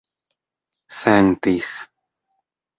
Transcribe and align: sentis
sentis 0.99 1.71